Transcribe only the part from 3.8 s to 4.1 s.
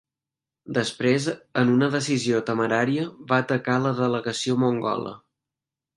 la